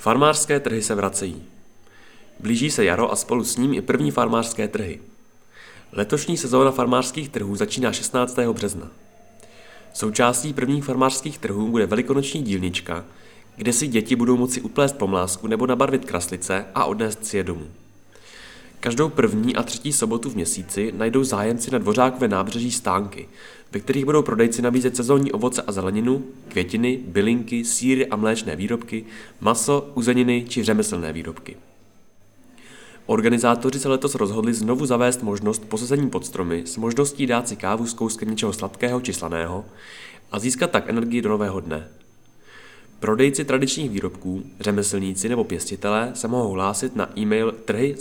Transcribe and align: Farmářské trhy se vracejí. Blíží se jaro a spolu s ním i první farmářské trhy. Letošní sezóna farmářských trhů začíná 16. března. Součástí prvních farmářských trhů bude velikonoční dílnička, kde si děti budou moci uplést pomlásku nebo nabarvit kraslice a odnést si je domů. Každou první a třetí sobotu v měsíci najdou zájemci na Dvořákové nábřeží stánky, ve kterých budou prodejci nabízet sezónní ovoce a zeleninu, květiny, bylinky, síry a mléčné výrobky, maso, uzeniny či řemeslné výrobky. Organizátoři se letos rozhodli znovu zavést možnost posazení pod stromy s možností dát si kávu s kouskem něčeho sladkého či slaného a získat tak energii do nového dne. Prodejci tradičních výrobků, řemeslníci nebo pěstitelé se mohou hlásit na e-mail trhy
Farmářské 0.00 0.60
trhy 0.60 0.82
se 0.82 0.94
vracejí. 0.94 1.42
Blíží 2.38 2.70
se 2.70 2.84
jaro 2.84 3.12
a 3.12 3.16
spolu 3.16 3.44
s 3.44 3.56
ním 3.56 3.74
i 3.74 3.82
první 3.82 4.10
farmářské 4.10 4.68
trhy. 4.68 5.00
Letošní 5.92 6.36
sezóna 6.36 6.70
farmářských 6.70 7.28
trhů 7.28 7.56
začíná 7.56 7.92
16. 7.92 8.38
března. 8.52 8.88
Součástí 9.92 10.52
prvních 10.52 10.84
farmářských 10.84 11.38
trhů 11.38 11.68
bude 11.68 11.86
velikonoční 11.86 12.42
dílnička, 12.42 13.04
kde 13.56 13.72
si 13.72 13.86
děti 13.86 14.16
budou 14.16 14.36
moci 14.36 14.60
uplést 14.60 14.96
pomlásku 14.96 15.46
nebo 15.46 15.66
nabarvit 15.66 16.04
kraslice 16.04 16.66
a 16.74 16.84
odnést 16.84 17.26
si 17.26 17.36
je 17.36 17.44
domů. 17.44 17.66
Každou 18.80 19.08
první 19.08 19.56
a 19.56 19.62
třetí 19.62 19.92
sobotu 19.92 20.30
v 20.30 20.34
měsíci 20.34 20.92
najdou 20.96 21.24
zájemci 21.24 21.70
na 21.70 21.78
Dvořákové 21.78 22.28
nábřeží 22.28 22.70
stánky, 22.70 23.28
ve 23.72 23.80
kterých 23.80 24.04
budou 24.04 24.22
prodejci 24.22 24.62
nabízet 24.62 24.96
sezónní 24.96 25.32
ovoce 25.32 25.62
a 25.62 25.72
zeleninu, 25.72 26.24
květiny, 26.48 27.00
bylinky, 27.06 27.64
síry 27.64 28.06
a 28.06 28.16
mléčné 28.16 28.56
výrobky, 28.56 29.04
maso, 29.40 29.90
uzeniny 29.94 30.44
či 30.48 30.62
řemeslné 30.62 31.12
výrobky. 31.12 31.56
Organizátoři 33.06 33.78
se 33.78 33.88
letos 33.88 34.14
rozhodli 34.14 34.54
znovu 34.54 34.86
zavést 34.86 35.22
možnost 35.22 35.64
posazení 35.68 36.10
pod 36.10 36.26
stromy 36.26 36.62
s 36.66 36.76
možností 36.76 37.26
dát 37.26 37.48
si 37.48 37.56
kávu 37.56 37.86
s 37.86 37.94
kouskem 37.94 38.30
něčeho 38.30 38.52
sladkého 38.52 39.00
či 39.00 39.12
slaného 39.12 39.64
a 40.32 40.38
získat 40.38 40.70
tak 40.70 40.88
energii 40.88 41.22
do 41.22 41.28
nového 41.28 41.60
dne. 41.60 41.88
Prodejci 43.00 43.44
tradičních 43.44 43.90
výrobků, 43.90 44.42
řemeslníci 44.60 45.28
nebo 45.28 45.44
pěstitelé 45.44 46.10
se 46.14 46.28
mohou 46.28 46.50
hlásit 46.50 46.96
na 46.96 47.18
e-mail 47.18 47.52
trhy 47.52 47.96